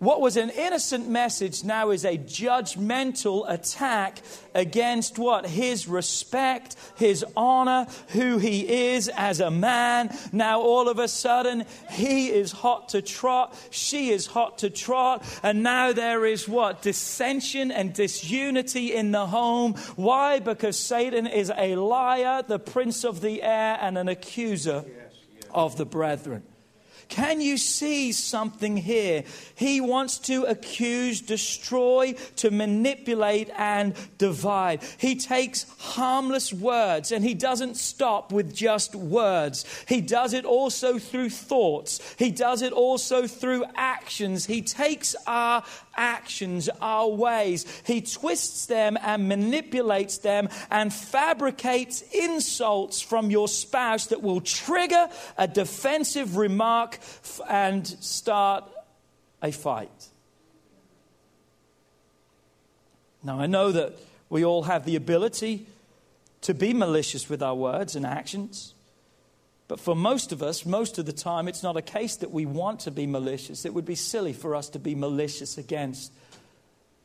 [0.00, 4.22] What was an innocent message now is a judgmental attack
[4.54, 5.46] against what?
[5.46, 10.16] His respect, his honor, who he is as a man.
[10.32, 15.22] Now, all of a sudden, he is hot to trot, she is hot to trot,
[15.42, 16.80] and now there is what?
[16.80, 19.74] Dissension and disunity in the home.
[19.96, 20.38] Why?
[20.38, 24.82] Because Satan is a liar, the prince of the air, and an accuser
[25.52, 26.42] of the brethren.
[27.10, 29.24] Can you see something here?
[29.56, 34.82] He wants to accuse, destroy, to manipulate, and divide.
[34.96, 39.64] He takes harmless words and he doesn't stop with just words.
[39.88, 44.46] He does it also through thoughts, he does it also through actions.
[44.46, 45.64] He takes our
[46.00, 54.06] actions, our ways, he twists them and manipulates them and fabricates insults from your spouse
[54.06, 56.98] that will trigger a defensive remark
[57.48, 58.64] and start
[59.42, 60.08] a fight.
[63.22, 63.92] Now, I know that
[64.30, 65.66] we all have the ability
[66.40, 68.74] to be malicious with our words and actions.
[69.70, 72.44] But for most of us, most of the time, it's not a case that we
[72.44, 73.64] want to be malicious.
[73.64, 76.12] It would be silly for us to be malicious against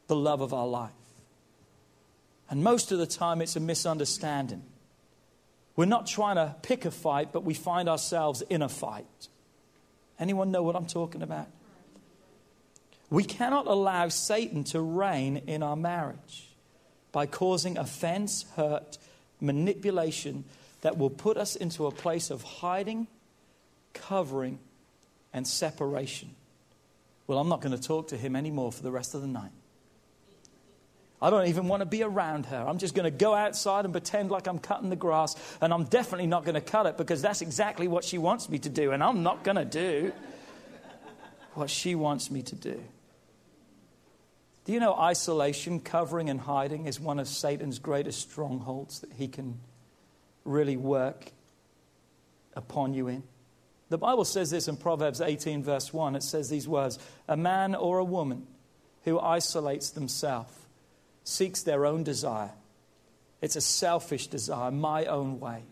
[0.08, 0.90] the love of our life.
[2.50, 4.64] And most of the time, it's a misunderstanding.
[5.76, 9.28] We're not trying to pick a fight, but we find ourselves in a fight.
[10.18, 11.50] Anyone know what I'm talking about?
[13.12, 16.50] We cannot allow Satan to reign in our marriage
[17.12, 18.98] by causing offense, hurt,
[19.40, 20.46] manipulation
[20.86, 23.08] that will put us into a place of hiding,
[23.96, 24.60] covering,
[25.34, 26.36] and separation.
[27.26, 29.50] Well, I'm not going to talk to him anymore for the rest of the night.
[31.20, 32.64] I don't even want to be around her.
[32.68, 35.86] I'm just going to go outside and pretend like I'm cutting the grass, and I'm
[35.86, 38.92] definitely not going to cut it because that's exactly what she wants me to do,
[38.92, 40.14] and I'm not going to do
[41.56, 42.80] what she wants me to do.
[44.66, 49.28] Do you know isolation, covering, and hiding is one of Satan's greatest strongholds that he
[49.28, 49.62] can
[50.46, 51.32] really work
[52.56, 53.24] upon you in?
[53.90, 56.16] The Bible says this in Proverbs 18, verse 1.
[56.16, 58.48] It says these words A man or a woman
[59.04, 60.52] who isolates themselves
[61.24, 62.52] seeks their own desire.
[63.42, 65.64] It's a selfish desire, my own way.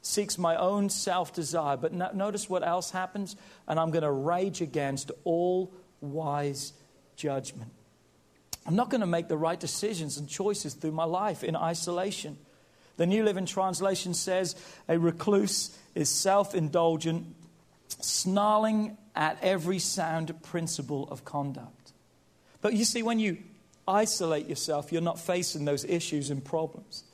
[0.00, 1.76] Seeks my own self desire.
[1.76, 3.36] But no, notice what else happens?
[3.68, 6.72] And I'm going to rage against all wise
[7.14, 7.70] judgment.
[8.66, 12.38] I'm not going to make the right decisions and choices through my life in isolation.
[12.96, 14.54] The New Living Translation says
[14.88, 17.34] a recluse is self indulgent,
[17.88, 21.92] snarling at every sound principle of conduct.
[22.60, 23.38] But you see, when you
[23.86, 27.04] isolate yourself, you're not facing those issues and problems.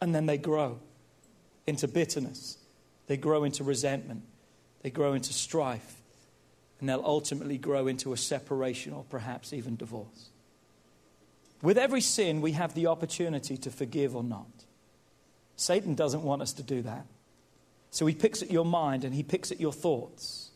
[0.00, 0.78] And then they grow
[1.66, 2.56] into bitterness,
[3.06, 4.22] they grow into resentment,
[4.82, 6.00] they grow into strife,
[6.80, 10.30] and they'll ultimately grow into a separation or perhaps even divorce.
[11.62, 14.48] With every sin, we have the opportunity to forgive or not.
[15.60, 17.04] Satan doesn't want us to do that.
[17.90, 20.50] So he picks at your mind and he picks at your thoughts.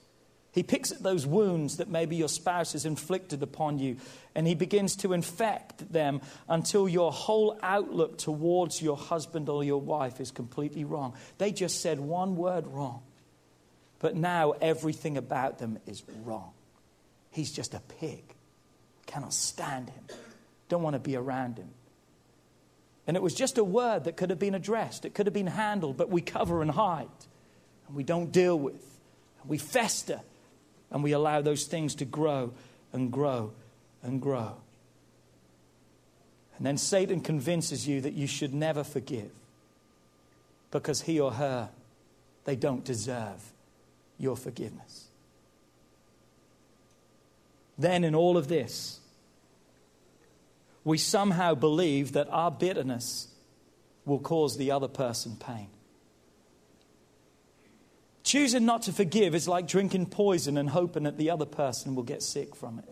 [0.50, 3.96] He picks at those wounds that maybe your spouse has inflicted upon you,
[4.34, 9.80] and he begins to infect them until your whole outlook towards your husband or your
[9.80, 11.14] wife is completely wrong.
[11.38, 13.02] They just said one word wrong,
[13.98, 16.52] but now everything about them is wrong.
[17.30, 18.22] He's just a pig.
[19.06, 20.04] Cannot stand him.
[20.68, 21.68] Don't want to be around him.
[23.06, 25.46] And it was just a word that could have been addressed, it could have been
[25.46, 27.08] handled, but we cover and hide,
[27.86, 28.98] and we don't deal with,
[29.42, 30.20] and we fester,
[30.90, 32.52] and we allow those things to grow
[32.92, 33.52] and grow
[34.02, 34.56] and grow.
[36.56, 39.30] And then Satan convinces you that you should never forgive
[40.70, 41.70] because he or her,
[42.44, 43.52] they don't deserve
[44.18, 45.08] your forgiveness.
[47.76, 49.00] Then, in all of this,
[50.84, 53.28] we somehow believe that our bitterness
[54.04, 55.68] will cause the other person pain.
[58.22, 62.02] Choosing not to forgive is like drinking poison and hoping that the other person will
[62.02, 62.88] get sick from it.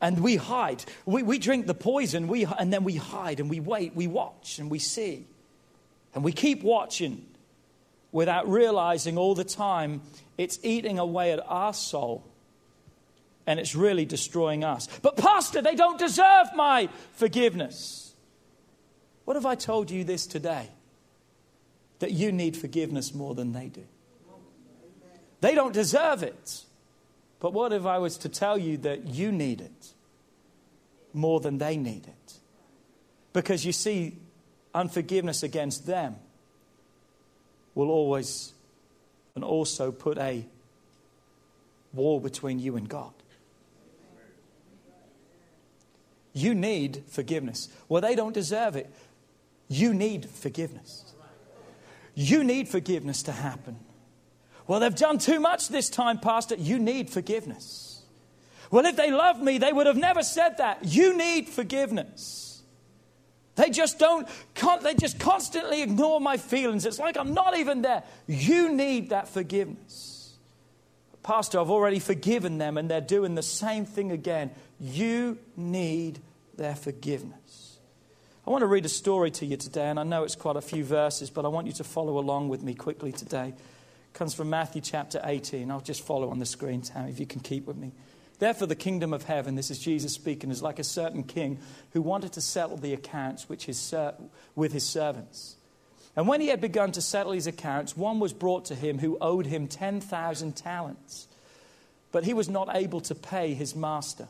[0.00, 0.84] And we hide.
[1.06, 4.60] We, we drink the poison, we, and then we hide and we wait, we watch
[4.60, 5.26] and we see.
[6.14, 7.26] And we keep watching
[8.12, 10.02] without realizing all the time
[10.36, 12.24] it's eating away at our soul
[13.48, 14.86] and it's really destroying us.
[15.00, 18.12] But, Pastor, they don't deserve my forgiveness.
[19.24, 20.68] What if I told you this today?
[22.00, 23.84] That you need forgiveness more than they do.
[25.40, 26.64] They don't deserve it.
[27.40, 29.94] But what if I was to tell you that you need it
[31.14, 32.34] more than they need it?
[33.32, 34.18] Because you see,
[34.74, 36.16] unforgiveness against them
[37.74, 38.52] will always
[39.34, 40.44] and also put a
[41.94, 43.14] wall between you and God.
[46.32, 47.68] You need forgiveness.
[47.88, 48.90] Well, they don't deserve it.
[49.68, 51.04] You need forgiveness.
[52.14, 53.78] You need forgiveness to happen.
[54.66, 56.56] Well, they've done too much this time, Pastor.
[56.56, 58.02] You need forgiveness.
[58.70, 60.84] Well, if they loved me, they would have never said that.
[60.84, 62.62] You need forgiveness.
[63.54, 64.28] They just don't,
[64.82, 66.86] they just constantly ignore my feelings.
[66.86, 68.04] It's like I'm not even there.
[68.26, 70.17] You need that forgiveness.
[71.28, 74.50] Pastor, I've already forgiven them and they're doing the same thing again.
[74.80, 76.20] You need
[76.56, 77.80] their forgiveness.
[78.46, 80.62] I want to read a story to you today, and I know it's quite a
[80.62, 83.48] few verses, but I want you to follow along with me quickly today.
[83.48, 85.70] It comes from Matthew chapter 18.
[85.70, 87.92] I'll just follow on the screen, Tammy, if you can keep with me.
[88.38, 91.58] Therefore, the kingdom of heaven, this is Jesus speaking, is like a certain king
[91.90, 93.94] who wanted to settle the accounts which his,
[94.54, 95.57] with his servants.
[96.18, 99.18] And when he had begun to settle his accounts, one was brought to him who
[99.20, 101.28] owed him 10,000 talents.
[102.10, 104.26] But he was not able to pay his master.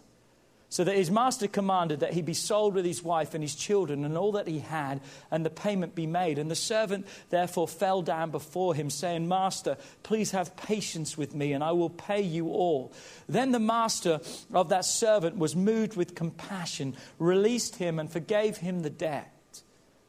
[0.68, 4.05] So that his master commanded that he be sold with his wife and his children
[4.05, 6.38] and all that he had, and the payment be made.
[6.38, 11.55] And the servant therefore fell down before him, saying, Master, please have patience with me,
[11.55, 12.92] and I will pay you all.
[13.31, 14.20] Then the master
[14.53, 19.33] of that servant was moved with compassion, released him, and forgave him the debt.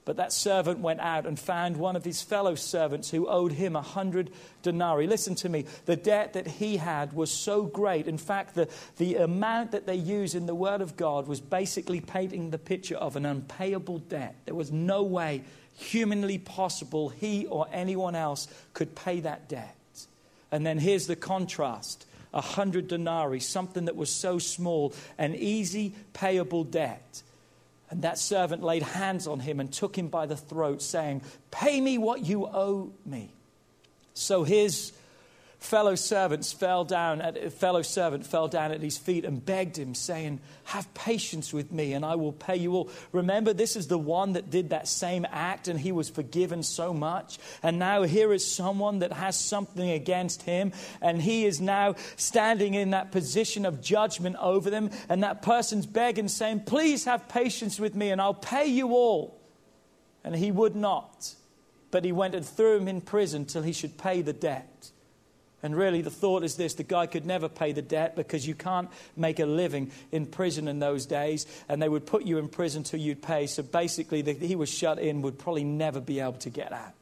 [0.10, 3.76] But that servant went out and found one of his fellow servants who owed him
[3.76, 4.32] a hundred
[4.63, 5.06] denarii.
[5.06, 5.65] Listen to me.
[5.86, 8.08] The debt that he had was so great.
[8.08, 8.67] In fact, the,
[8.98, 12.95] the amount that they use in the Word of God was basically painting the picture
[12.95, 14.34] of an unpayable debt.
[14.45, 15.43] There was no way
[15.78, 19.76] humanly possible he or anyone else could pay that debt.
[20.52, 25.93] And then here's the contrast a hundred denarii, something that was so small, an easy
[26.13, 27.22] payable debt.
[27.89, 31.82] And that servant laid hands on him and took him by the throat, saying, Pay
[31.82, 33.34] me what you owe me.
[34.13, 34.91] So his
[35.60, 39.94] fellow servants fell down at, fellow servant fell down at his feet and begged him
[39.94, 42.90] saying have patience with me and i will pay you all.
[43.12, 46.94] Remember this is the one that did that same act and he was forgiven so
[46.94, 47.40] much.
[47.62, 50.71] And now here is someone that has something against him
[51.02, 54.90] and he is now standing in that position of judgment over them.
[55.10, 59.42] And that person's begging saying please have patience with me and i'll pay you all.
[60.23, 61.36] And he would not
[61.92, 64.92] but he went and threw him in prison till he should pay the debt
[65.62, 68.56] And really, the thought is this the guy could never pay the debt because you
[68.56, 72.48] can't make a living in prison in those days, and they would put you in
[72.48, 73.48] prison till you'd pay.
[73.48, 76.94] So basically, the, he was shut in, would probably never be able to get out.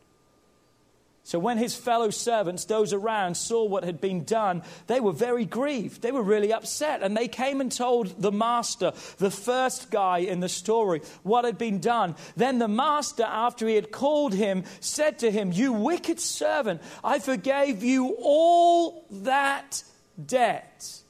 [1.27, 5.43] So when his fellow servants, those around, saw what had been done, they were very
[5.43, 6.01] grieved.
[6.01, 7.03] They were really upset.
[7.03, 11.57] And they came and told the master, the first guy in the story, what had
[11.57, 12.15] been done.
[12.37, 17.19] Then the master, after he had called him, said to him, You wicked servant, I
[17.19, 19.83] forgave you all that
[20.25, 21.01] debt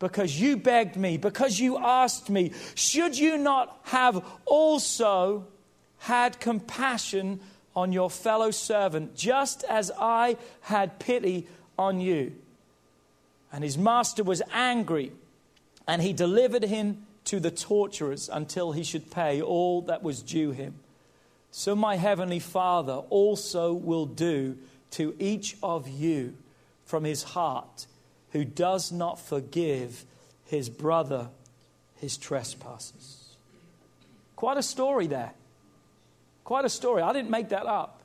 [0.00, 2.50] because you begged me, because you asked me.
[2.74, 5.46] Should you not have also
[5.98, 7.38] had compassion
[7.74, 11.46] on your fellow servant, just as I had pity
[11.78, 12.34] on you.
[13.52, 15.12] And his master was angry,
[15.86, 20.50] and he delivered him to the torturers until he should pay all that was due
[20.50, 20.74] him.
[21.50, 24.58] So my heavenly Father also will do
[24.92, 26.34] to each of you
[26.84, 27.86] from his heart
[28.32, 30.04] who does not forgive
[30.44, 31.28] his brother
[31.96, 33.36] his trespasses.
[34.34, 35.32] Quite a story there.
[36.44, 37.02] Quite a story.
[37.02, 38.02] I didn't make that up.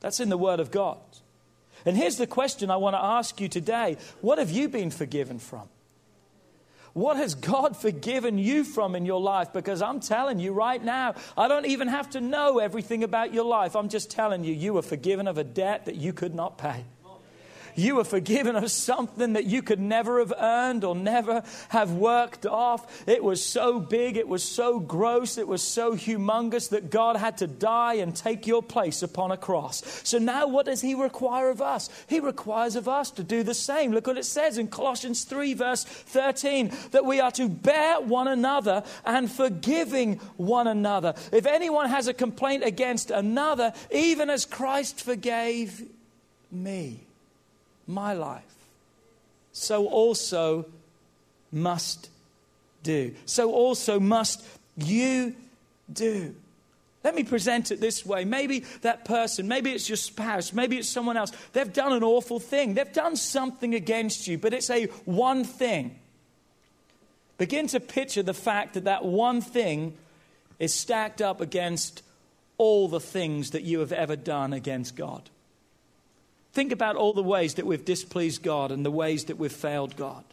[0.00, 0.98] That's in the Word of God.
[1.84, 5.38] And here's the question I want to ask you today What have you been forgiven
[5.38, 5.68] from?
[6.94, 9.52] What has God forgiven you from in your life?
[9.52, 13.44] Because I'm telling you right now, I don't even have to know everything about your
[13.44, 13.76] life.
[13.76, 16.84] I'm just telling you, you were forgiven of a debt that you could not pay.
[17.78, 22.44] You were forgiven of something that you could never have earned or never have worked
[22.44, 23.08] off.
[23.08, 27.38] It was so big, it was so gross, it was so humongous that God had
[27.38, 29.84] to die and take your place upon a cross.
[30.02, 31.88] So now, what does He require of us?
[32.08, 33.92] He requires of us to do the same.
[33.92, 38.26] Look what it says in Colossians 3, verse 13 that we are to bear one
[38.26, 41.14] another and forgiving one another.
[41.32, 45.84] If anyone has a complaint against another, even as Christ forgave
[46.50, 47.07] me
[47.88, 48.44] my life,
[49.52, 50.66] so also
[51.50, 52.10] must
[52.82, 53.14] do.
[53.24, 54.44] So also must
[54.76, 55.34] you
[55.92, 56.34] do.
[57.02, 58.24] Let me present it this way.
[58.24, 62.38] Maybe that person, maybe it's your spouse, maybe it's someone else, they've done an awful
[62.38, 62.74] thing.
[62.74, 65.98] They've done something against you, but it's a one thing.
[67.38, 69.96] Begin to picture the fact that that one thing
[70.58, 72.02] is stacked up against
[72.58, 75.30] all the things that you have ever done against God.
[76.52, 79.96] Think about all the ways that we've displeased God and the ways that we've failed
[79.96, 80.24] God.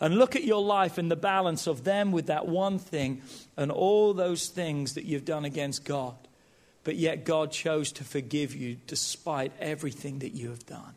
[0.00, 3.20] And look at your life in the balance of them with that one thing
[3.56, 6.14] and all those things that you've done against God.
[6.84, 10.94] But yet God chose to forgive you despite everything that you have done.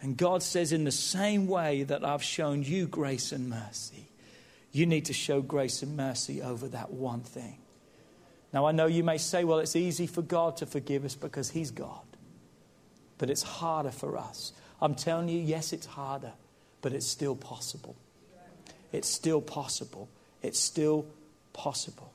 [0.00, 4.08] And God says, in the same way that I've shown you grace and mercy,
[4.72, 7.58] you need to show grace and mercy over that one thing.
[8.52, 11.50] Now, I know you may say, well, it's easy for God to forgive us because
[11.50, 12.03] He's God
[13.18, 14.52] but it's harder for us.
[14.80, 16.32] I'm telling you, yes, it's harder,
[16.82, 17.96] but it's still possible.
[18.92, 20.08] It's still possible.
[20.42, 21.06] It's still
[21.52, 22.12] possible.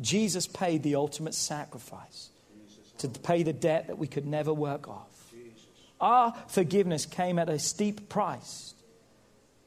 [0.00, 2.30] Jesus paid the ultimate sacrifice
[2.98, 5.06] to pay the debt that we could never work off.
[6.00, 8.74] Our forgiveness came at a steep price.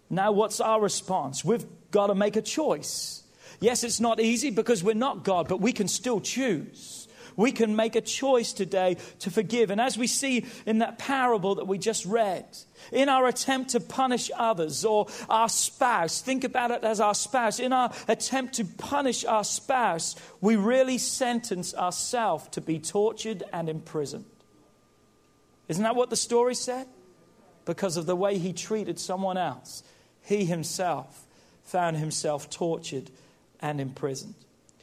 [0.10, 1.44] Now, what's our response?
[1.44, 3.24] We've got to make a choice.
[3.60, 7.01] Yes, it's not easy because we're not God, but we can still choose
[7.42, 9.72] we can make a choice today to forgive.
[9.72, 12.46] And as we see in that parable that we just read,
[12.92, 17.60] in our attempt to punish others or our spouse, think about it as our spouse.
[17.60, 23.70] In our attempt to punish our spouse, we really sentence ourselves to be tortured and
[23.70, 24.26] imprisoned.
[25.68, 26.88] Isn't that what the story said?
[27.66, 29.84] Because of the way he treated someone else,
[30.22, 31.26] he himself
[31.64, 33.10] found himself tortured
[33.60, 34.36] and imprisoned.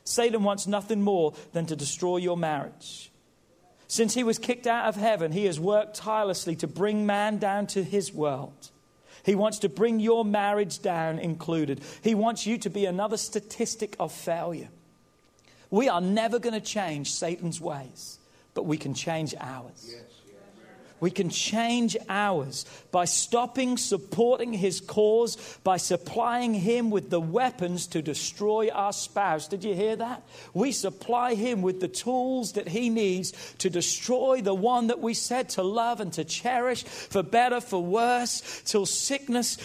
[0.09, 3.11] Satan wants nothing more than to destroy your marriage.
[3.89, 7.67] Since he was kicked out of heaven, he has worked tirelessly to bring man down
[7.69, 8.71] to his world.
[9.25, 11.83] He wants to bring your marriage down included.
[12.03, 14.69] He wants you to be another statistic of failure.
[15.71, 18.19] We are never going to change Satan's ways,
[18.55, 19.87] but we can change ours.
[19.87, 20.18] Yes.
[21.01, 27.87] We can change ours by stopping supporting his cause, by supplying him with the weapons
[27.89, 29.49] to destroy our spouse.
[29.49, 30.23] Did you hear that?
[30.55, 35.15] We supply him with the tools that he needs to destroy the one that we
[35.15, 39.59] said to love and to cherish, for better, for worse, till sickness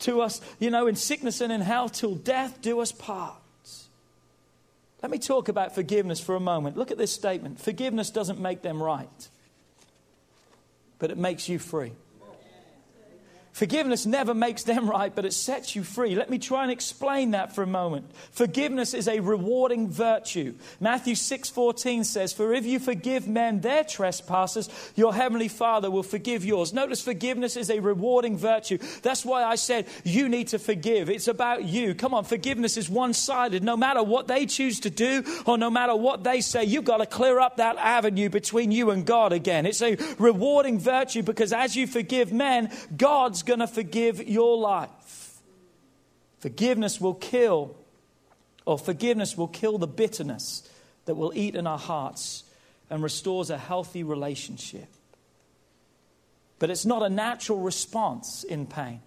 [0.00, 3.34] to us, you know, in sickness and in health, till death do us part.
[5.02, 6.76] Let me talk about forgiveness for a moment.
[6.76, 9.28] Look at this statement forgiveness doesn't make them right
[10.98, 11.92] but it makes you free.
[13.56, 16.14] Forgiveness never makes them right, but it sets you free.
[16.14, 18.10] Let me try and explain that for a moment.
[18.30, 20.52] Forgiveness is a rewarding virtue.
[20.78, 26.44] Matthew 6:14 says, "For if you forgive men their trespasses, your heavenly Father will forgive
[26.44, 28.76] yours." Notice forgiveness is a rewarding virtue.
[29.00, 31.08] That's why I said you need to forgive.
[31.08, 31.94] It's about you.
[31.94, 33.64] Come on, forgiveness is one-sided.
[33.64, 36.98] No matter what they choose to do or no matter what they say, you've got
[36.98, 39.64] to clear up that avenue between you and God again.
[39.64, 45.38] It's a rewarding virtue because as you forgive men, God's going to forgive your life.
[46.40, 47.76] Forgiveness will kill,
[48.66, 50.68] or forgiveness will kill the bitterness
[51.06, 52.44] that will eat in our hearts
[52.90, 54.88] and restores a healthy relationship.
[56.58, 59.00] But it's not a natural response in pain.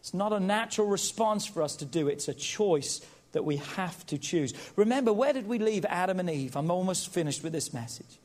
[0.00, 2.08] It's not a natural response for us to do.
[2.08, 3.00] It's a choice
[3.32, 4.54] that we have to choose.
[4.76, 6.56] Remember, where did we leave Adam and Eve?
[6.56, 8.18] I'm almost finished with this message.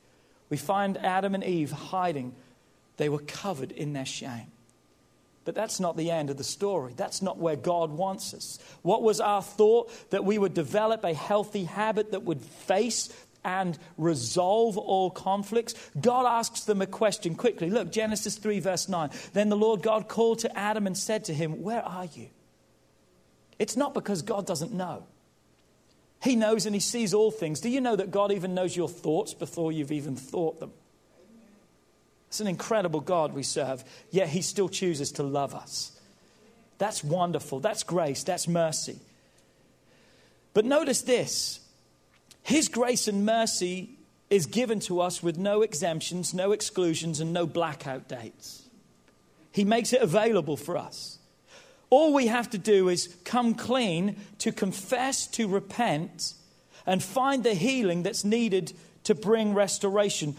[0.49, 2.33] We find Adam and Eve hiding.
[2.97, 4.51] They were covered in their shame.
[5.45, 6.93] But that's not the end of the story.
[6.97, 8.59] That's not where God wants us.
[8.81, 9.91] What was our thought?
[10.09, 13.09] That we would develop a healthy habit that would face
[13.45, 15.75] and resolve all conflicts?
[16.01, 17.69] God asks them a question quickly.
[17.69, 19.11] Look, Genesis 3, verse 9.
[19.33, 22.27] Then the Lord God called to Adam and said to him, Where are you?
[23.59, 25.05] It's not because God doesn't know.
[26.21, 27.61] He knows and He sees all things.
[27.61, 30.71] Do you know that God even knows your thoughts before you've even thought them?
[32.35, 35.97] It's an incredible God we serve, yet He still chooses to love us.
[36.77, 37.61] That's wonderful.
[37.61, 38.23] That's grace.
[38.23, 38.99] That's mercy.
[40.53, 41.61] But notice this
[42.43, 43.91] His grace and mercy
[44.29, 48.63] is given to us with no exemptions, no exclusions, and no blackout dates.
[49.53, 51.19] He makes it available for us.
[51.89, 56.33] All we have to do is come clean to confess, to repent,
[56.85, 58.73] and find the healing that's needed
[59.05, 60.35] to bring restoration.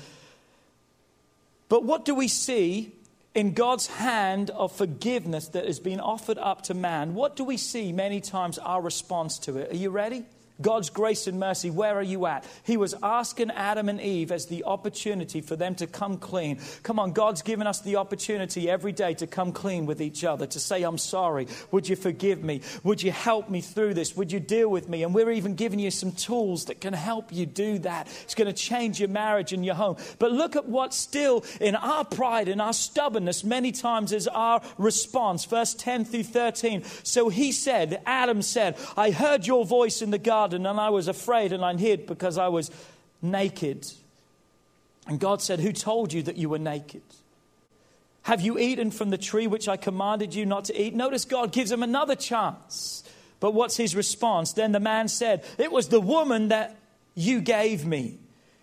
[1.68, 2.92] But what do we see
[3.34, 7.14] in God's hand of forgiveness that has been offered up to man?
[7.14, 9.72] What do we see many times our response to it?
[9.72, 10.24] Are you ready?
[10.60, 12.44] God's grace and mercy, where are you at?
[12.62, 16.60] He was asking Adam and Eve as the opportunity for them to come clean.
[16.82, 20.46] Come on, God's given us the opportunity every day to come clean with each other,
[20.46, 21.46] to say, I'm sorry.
[21.72, 22.62] Would you forgive me?
[22.84, 24.16] Would you help me through this?
[24.16, 25.02] Would you deal with me?
[25.02, 28.08] And we're even giving you some tools that can help you do that.
[28.22, 29.96] It's going to change your marriage and your home.
[30.18, 34.62] But look at what still in our pride and our stubbornness many times is our
[34.78, 35.44] response.
[35.44, 36.82] Verse 10 through 13.
[37.02, 40.90] So he said, Adam said, I heard your voice in the garden garden and I
[40.90, 42.70] was afraid and I hid because I was
[43.20, 43.84] naked.
[45.08, 47.02] And God said, Who told you that you were naked?
[48.22, 50.94] Have you eaten from the tree which I commanded you not to eat?
[50.94, 53.02] Notice God gives him another chance.
[53.40, 54.52] But what's his response?
[54.52, 56.76] Then the man said, It was the woman that
[57.16, 58.18] you gave me.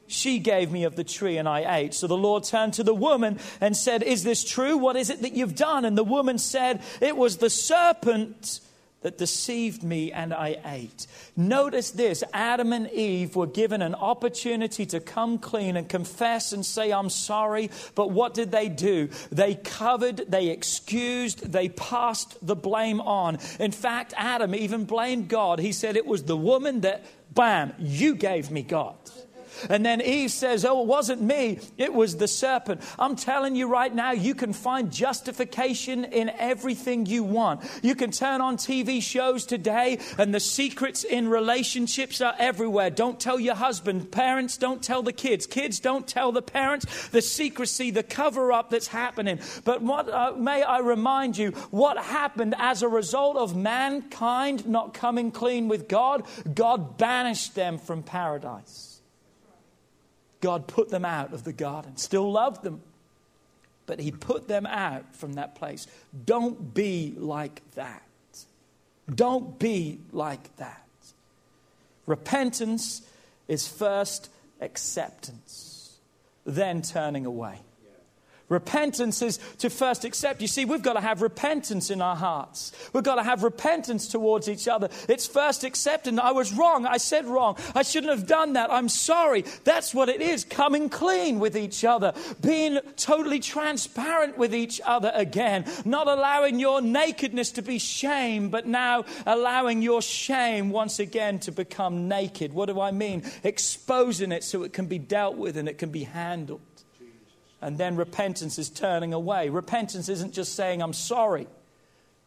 [0.08, 1.94] She gave me of the tree and I ate.
[1.94, 4.78] So the Lord turned to the woman and said, Is this true?
[4.78, 5.84] What is it that you've done?
[5.84, 8.62] And the woman said, It was the serpent
[9.04, 11.08] that deceived me and I ate.
[11.38, 16.66] Notice this Adam and Eve were given an opportunity to come clean and confess and
[16.66, 17.70] say, I'm sorry.
[17.96, 19.10] But what did they do?
[19.32, 23.38] They covered, they excused, they passed the blame on.
[23.60, 25.60] In fact, Adam even blamed God.
[25.60, 28.96] He said, It was the woman that, bam, you gave me God.
[29.70, 32.82] And then Eve says, Oh, it wasn't me, it was the serpent.
[33.00, 37.62] I'm telling you right now, you can find justification in everything you want.
[37.82, 42.90] You can turn on TV shows today, and the secrets in relationships are everywhere.
[42.90, 44.12] Don't tell your husband.
[44.12, 45.48] Parents, don't tell the kids.
[45.48, 47.10] Kids, don't tell the parents.
[47.10, 49.40] The secrecy, the cover up that's happening.
[49.64, 54.94] But what, uh, may I remind you, what happened as a result of mankind not
[54.94, 56.24] coming clean with God?
[56.54, 58.93] God banished them from paradise.
[60.44, 62.82] God put them out of the garden, still loved them,
[63.86, 65.88] but He put them out from that place.
[66.26, 68.04] Don't be like that.
[69.10, 70.86] Don't be like that.
[72.06, 73.04] Repentance
[73.48, 74.30] is first
[74.60, 75.98] acceptance,
[76.44, 77.60] then turning away.
[78.50, 80.42] Repentance is to first accept.
[80.42, 82.72] You see, we've got to have repentance in our hearts.
[82.94, 84.90] We've got to have repentance towards each other.
[85.08, 86.86] It's first accepting I was wrong.
[86.86, 87.58] I said wrong.
[87.74, 88.72] I shouldn't have done that.
[88.72, 89.46] I'm sorry.
[89.64, 90.44] That's what it is.
[90.44, 92.14] Coming clean with each other.
[92.42, 95.66] Being totally transparent with each other again.
[95.86, 101.52] Not allowing your nakedness to be shame, but now allowing your shame once again to
[101.52, 102.54] become naked.
[102.54, 103.24] What do I mean?
[103.44, 106.62] Exposing it so it can be dealt with and it can be handled.
[107.64, 109.48] And then repentance is turning away.
[109.48, 111.48] Repentance isn't just saying, I'm sorry,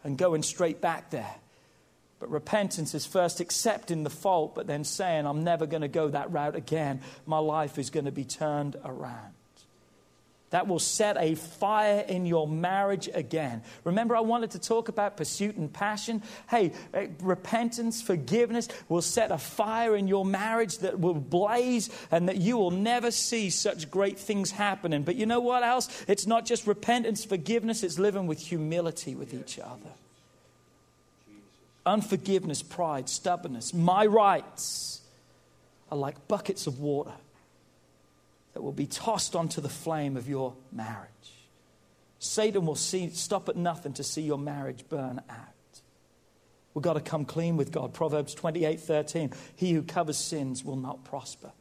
[0.03, 1.35] and going straight back there.
[2.19, 6.09] But repentance is first accepting the fault, but then saying, I'm never going to go
[6.09, 7.03] that route again.
[7.27, 9.36] My life is going to be turned around.
[10.51, 13.63] That will set a fire in your marriage again.
[13.85, 16.23] Remember, I wanted to talk about pursuit and passion.
[16.49, 22.29] Hey, eh, repentance, forgiveness will set a fire in your marriage that will blaze and
[22.29, 25.03] that you will never see such great things happening.
[25.03, 25.89] But you know what else?
[26.07, 29.91] It's not just repentance, forgiveness, it's living with humility with each other.
[31.85, 35.01] Unforgiveness, pride, stubbornness, my rights
[35.91, 37.13] are like buckets of water
[38.57, 41.11] that will be tossed onto the flame of your marriage.
[42.19, 45.83] Satan will see, stop at nothing to see your marriage burn out.
[46.73, 47.93] We've got to come clean with God.
[47.93, 49.33] Proverbs 28 13.
[49.57, 51.53] He who covers sins will not prosper,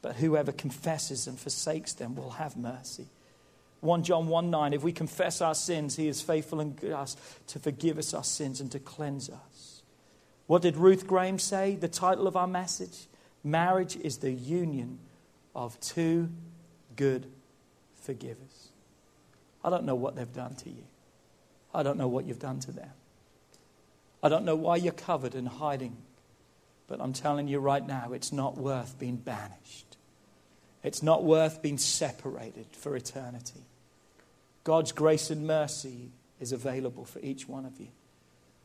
[0.00, 3.08] but whoever confesses and forsakes them will have mercy.
[3.80, 4.74] 1 John 1 9.
[4.74, 7.18] If we confess our sins, he is faithful and just
[7.48, 9.82] to forgive us our sins and to cleanse us.
[10.46, 11.74] What did Ruth Graham say?
[11.74, 13.08] The title of our message?
[13.42, 15.00] Marriage is the union
[15.54, 16.30] of two
[16.96, 17.26] good
[18.02, 18.68] forgivers.
[19.64, 20.84] I don't know what they've done to you.
[21.74, 22.90] I don't know what you've done to them.
[24.22, 25.96] I don't know why you're covered and hiding.
[26.86, 29.96] But I'm telling you right now, it's not worth being banished.
[30.82, 33.66] It's not worth being separated for eternity.
[34.64, 37.88] God's grace and mercy is available for each one of you.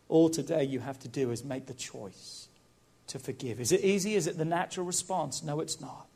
[0.07, 2.47] All today you have to do is make the choice
[3.07, 3.59] to forgive.
[3.59, 4.15] Is it easy?
[4.15, 5.43] Is it the natural response?
[5.43, 6.07] No, it's not.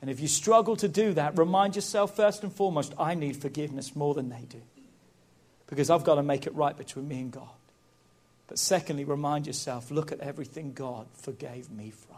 [0.00, 3.96] And if you struggle to do that, remind yourself first and foremost, I need forgiveness
[3.96, 4.62] more than they do.
[5.66, 7.48] Because I've got to make it right between me and God.
[8.46, 12.16] But secondly, remind yourself, look at everything God forgave me from.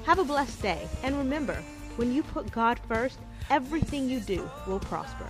[0.05, 1.61] Have a blessed day and remember,
[1.97, 3.19] when you put God first,
[3.49, 5.27] everything you do will prosper.